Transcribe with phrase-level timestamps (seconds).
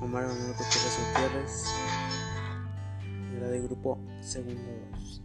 [0.00, 1.64] Omar Manuel Gutiérrez Gutiérrez,
[3.40, 4.62] la de grupo Segundo
[4.92, 5.22] 2.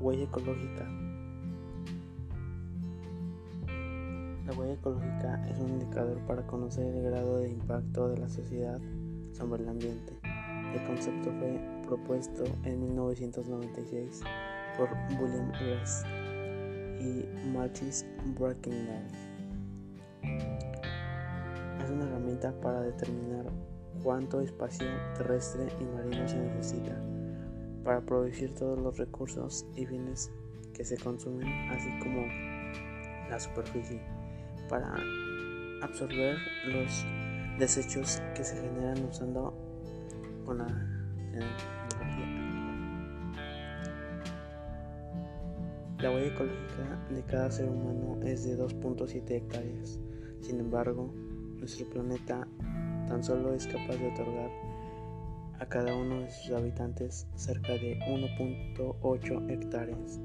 [0.00, 0.88] Huella ecológica.
[4.46, 8.80] La huella ecológica es un indicador para conocer el grado de impacto de la sociedad
[9.32, 10.18] sobre el ambiente.
[10.74, 14.22] El concepto fue propuesto en 1996
[14.78, 14.88] por
[15.20, 16.06] William West
[17.00, 18.06] y Martis
[18.38, 19.32] Brackendahl.
[21.92, 23.46] Una herramienta para determinar
[24.02, 26.98] cuánto espacio terrestre y marino se necesita
[27.84, 30.30] para producir todos los recursos y bienes
[30.72, 32.26] que se consumen, así como
[33.28, 34.00] la superficie,
[34.68, 34.94] para
[35.82, 37.04] absorber los
[37.58, 39.52] desechos que se generan usando
[40.46, 40.66] con la
[41.88, 42.26] tecnología.
[45.98, 50.00] La huella ecológica de cada ser humano es de 2.7 hectáreas.
[50.40, 51.12] Sin embargo,
[51.62, 52.44] nuestro planeta
[53.06, 54.50] tan solo es capaz de otorgar
[55.60, 60.18] a cada uno de sus habitantes cerca de 1.8 hectáreas.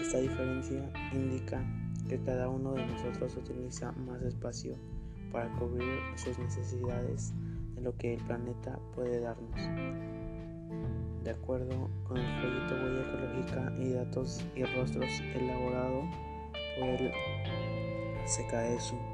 [0.00, 1.62] Esta diferencia indica
[2.08, 4.74] que cada uno de nosotros utiliza más espacio
[5.30, 7.34] para cubrir sus necesidades
[7.74, 9.60] de lo que el planeta puede darnos.
[11.22, 16.04] De acuerdo con el proyecto Huella Ecológica y Datos y Rostros elaborado
[16.78, 17.12] por el
[18.24, 19.09] CKSU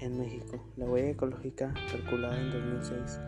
[0.00, 3.20] en México, la huella ecológica calculada en 2006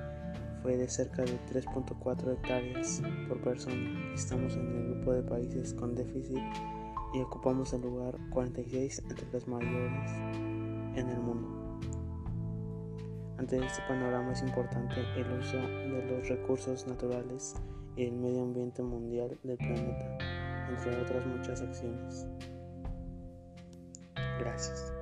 [0.62, 4.14] fue de cerca de 3.4 hectáreas por persona.
[4.14, 6.42] Estamos en el grupo de países con déficit
[7.14, 10.10] y ocupamos el lugar 46 entre los mayores
[10.94, 11.80] en el mundo.
[13.38, 17.54] Ante este panorama es importante el uso de los recursos naturales
[17.96, 20.18] y el medio ambiente mundial del planeta,
[20.68, 22.26] entre otras muchas acciones.
[24.40, 24.97] Gracias.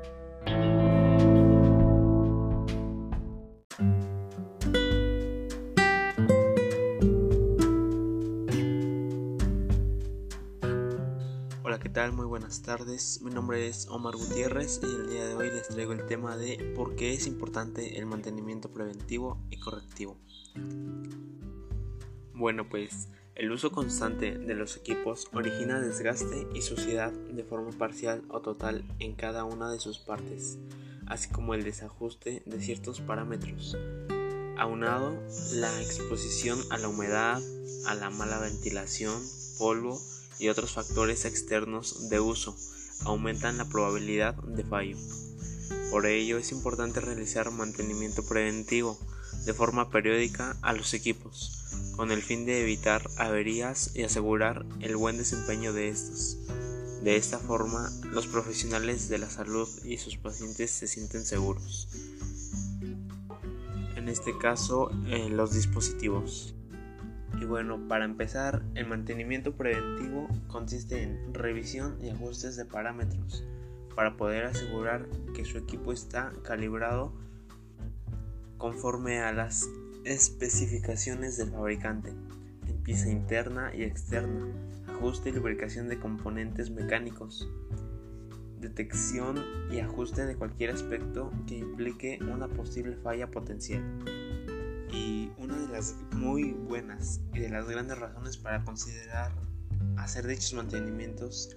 [11.97, 13.23] Muy buenas tardes.
[13.23, 16.75] Mi nombre es Omar Gutiérrez y el día de hoy les traigo el tema de
[16.77, 20.19] por qué es importante el mantenimiento preventivo y correctivo.
[22.35, 28.23] Bueno, pues el uso constante de los equipos origina desgaste y suciedad de forma parcial
[28.29, 30.59] o total en cada una de sus partes,
[31.07, 33.75] así como el desajuste de ciertos parámetros.
[34.59, 35.15] Aunado,
[35.55, 37.41] la exposición a la humedad,
[37.87, 39.19] a la mala ventilación,
[39.59, 39.99] polvo,
[40.39, 42.57] y otros factores externos de uso
[43.05, 44.97] aumentan la probabilidad de fallo.
[45.91, 48.99] Por ello es importante realizar mantenimiento preventivo
[49.45, 54.97] de forma periódica a los equipos, con el fin de evitar averías y asegurar el
[54.97, 56.39] buen desempeño de estos.
[57.03, 61.89] De esta forma, los profesionales de la salud y sus pacientes se sienten seguros.
[63.95, 64.91] En este caso,
[65.31, 66.56] los dispositivos.
[67.49, 73.45] Bueno, para empezar, el mantenimiento preventivo consiste en revisión y ajustes de parámetros
[73.95, 77.13] para poder asegurar que su equipo está calibrado
[78.59, 79.69] conforme a las
[80.05, 82.11] especificaciones del fabricante,
[82.67, 84.49] en pieza interna y externa,
[84.89, 87.49] ajuste y lubricación de componentes mecánicos,
[88.61, 93.83] detección y ajuste de cualquier aspecto que implique una posible falla potencial.
[94.93, 99.33] Y una de las muy buenas y de las grandes razones para considerar
[99.97, 101.57] hacer dichos mantenimientos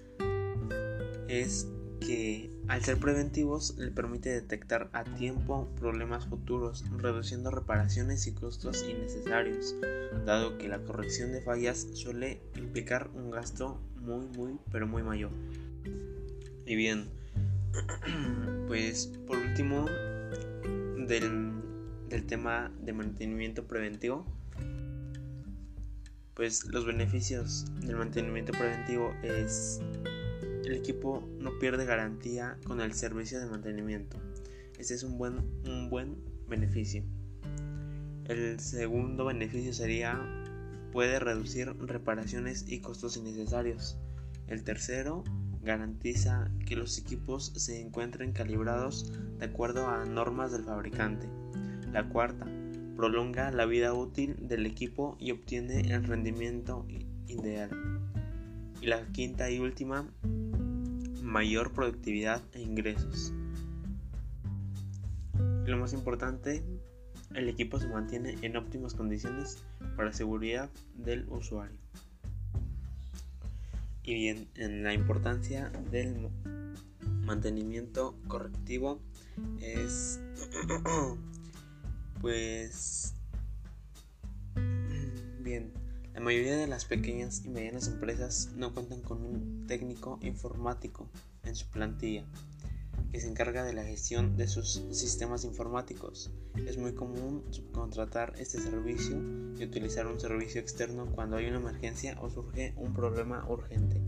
[1.27, 1.67] es
[1.99, 8.83] que al ser preventivos le permite detectar a tiempo problemas futuros, reduciendo reparaciones y costos
[8.87, 9.75] innecesarios,
[10.25, 15.31] dado que la corrección de fallas suele implicar un gasto muy muy pero muy mayor.
[16.65, 17.09] Y bien,
[18.67, 19.85] pues por último
[21.07, 21.58] del
[22.09, 24.25] del tema de mantenimiento preventivo,
[26.33, 29.81] pues los beneficios del mantenimiento preventivo es
[30.65, 34.17] el equipo no pierde garantía con el servicio de mantenimiento.
[34.77, 36.17] Ese es un buen, un buen
[36.47, 37.03] beneficio.
[38.25, 40.21] El segundo beneficio sería
[40.91, 43.97] puede reducir reparaciones y costos innecesarios.
[44.47, 45.23] El tercero
[45.61, 51.27] garantiza que los equipos se encuentren calibrados de acuerdo a normas del fabricante.
[51.91, 52.45] La cuarta,
[52.95, 56.85] prolonga la vida útil del equipo y obtiene el rendimiento
[57.27, 57.69] ideal.
[58.81, 60.05] Y la quinta y última,
[61.23, 63.33] mayor productividad e ingresos.
[65.65, 66.61] Lo más importante,
[67.33, 69.63] el equipo se mantiene en óptimas condiciones
[69.95, 71.77] para seguridad del usuario.
[74.03, 76.29] Y bien, en la importancia del
[77.23, 78.99] mantenimiento correctivo
[79.61, 80.19] es
[82.21, 83.13] pues
[85.39, 85.71] bien
[86.13, 91.09] la mayoría de las pequeñas y medianas empresas no cuentan con un técnico informático
[91.43, 92.25] en su plantilla
[93.11, 96.31] que se encarga de la gestión de sus sistemas informáticos.
[96.67, 99.17] Es muy común subcontratar este servicio
[99.57, 104.01] y utilizar un servicio externo cuando hay una emergencia o surge un problema urgente,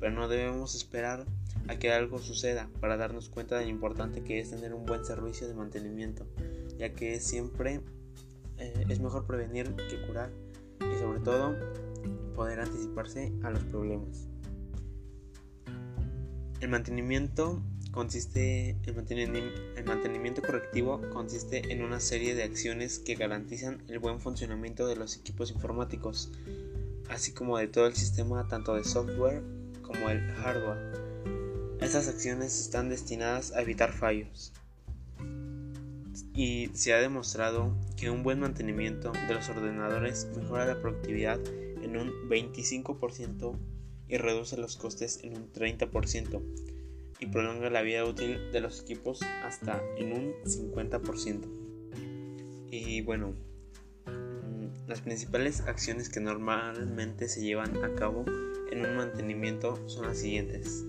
[0.00, 1.26] pero no debemos esperar
[1.68, 5.04] a que algo suceda para darnos cuenta de lo importante que es tener un buen
[5.04, 6.26] servicio de mantenimiento,
[6.78, 7.80] ya que siempre
[8.58, 10.30] eh, es mejor prevenir que curar
[10.80, 11.56] y sobre todo
[12.34, 14.28] poder anticiparse a los problemas.
[16.60, 18.94] El mantenimiento consiste el
[19.84, 25.16] mantenimiento, correctivo consiste en una serie de acciones que garantizan el buen funcionamiento de los
[25.16, 26.30] equipos informáticos,
[27.08, 29.42] así como de todo el sistema tanto de software
[29.82, 30.99] como el hardware.
[31.80, 34.52] Estas acciones están destinadas a evitar fallos.
[36.34, 41.40] Y se ha demostrado que un buen mantenimiento de los ordenadores mejora la productividad
[41.82, 43.56] en un 25%
[44.08, 46.42] y reduce los costes en un 30%
[47.18, 51.48] y prolonga la vida útil de los equipos hasta en un 50%.
[52.70, 53.34] Y bueno,
[54.06, 58.26] mm, las principales acciones que normalmente se llevan a cabo
[58.70, 60.84] en un mantenimiento son las siguientes.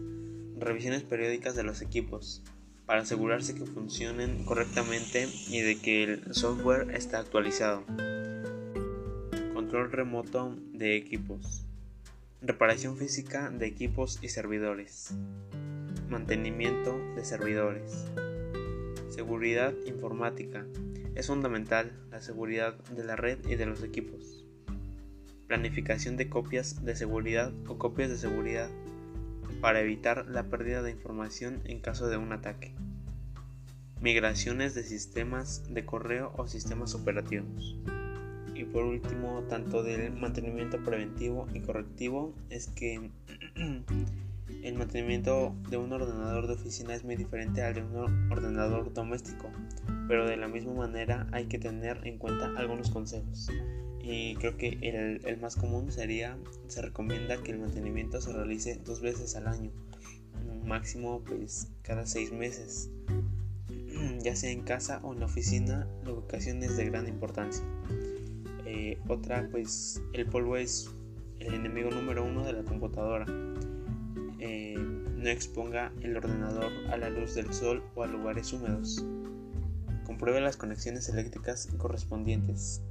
[0.61, 2.43] Revisiones periódicas de los equipos
[2.85, 7.83] para asegurarse que funcionen correctamente y de que el software está actualizado.
[9.55, 11.65] Control remoto de equipos.
[12.43, 15.15] Reparación física de equipos y servidores.
[16.09, 18.05] Mantenimiento de servidores.
[19.09, 20.67] Seguridad informática.
[21.15, 24.45] Es fundamental la seguridad de la red y de los equipos.
[25.47, 28.69] Planificación de copias de seguridad o copias de seguridad
[29.61, 32.73] para evitar la pérdida de información en caso de un ataque.
[34.01, 37.77] Migraciones de sistemas de correo o sistemas operativos.
[38.55, 43.11] Y por último, tanto del mantenimiento preventivo y correctivo es que
[44.63, 49.49] El mantenimiento de un ordenador de oficina es muy diferente al de un ordenador doméstico,
[50.07, 53.49] pero de la misma manera hay que tener en cuenta algunos consejos.
[54.03, 56.37] Y creo que el, más común sería,
[56.67, 59.71] se recomienda que el mantenimiento se realice dos veces al año,
[60.65, 62.89] máximo pues cada seis meses,
[64.23, 67.63] ya sea en casa o en la oficina, la ubicación es de gran importancia.
[68.65, 70.89] Eh, otra pues el polvo es
[71.39, 73.25] el enemigo número uno de la computadora
[74.43, 79.05] eh, no exponga el ordenador a la luz del sol o a lugares húmedos.
[80.03, 82.81] Compruebe las conexiones eléctricas correspondientes.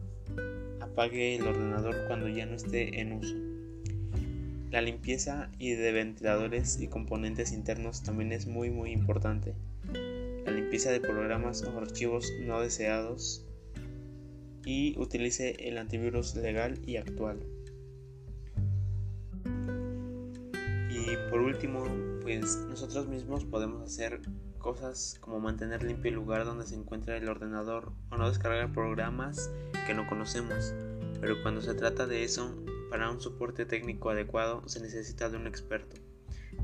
[0.80, 3.36] Apague el ordenador cuando ya no esté en uso.
[4.70, 9.54] La limpieza y de ventiladores y componentes internos también es muy muy importante.
[10.44, 13.44] La limpieza de programas o archivos no deseados
[14.64, 17.40] y utilice el antivirus legal y actual.
[20.90, 21.84] Y por último,
[22.22, 24.20] pues nosotros mismos podemos hacer
[24.60, 29.50] cosas como mantener limpio el lugar donde se encuentra el ordenador o no descargar programas
[29.86, 30.72] que no conocemos.
[31.20, 32.54] Pero cuando se trata de eso,
[32.90, 35.96] para un soporte técnico adecuado se necesita de un experto.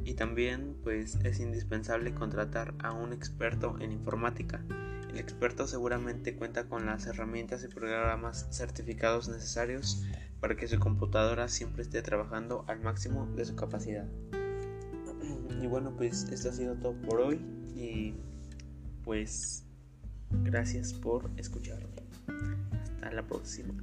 [0.05, 4.63] Y también pues es indispensable contratar a un experto en informática.
[5.11, 10.05] El experto seguramente cuenta con las herramientas y programas certificados necesarios
[10.41, 14.07] para que su computadora siempre esté trabajando al máximo de su capacidad.
[15.61, 17.41] Y bueno, pues esto ha sido todo por hoy
[17.75, 18.15] y
[19.05, 19.65] pues
[20.45, 21.87] gracias por escucharme.
[22.83, 23.75] Hasta la próxima.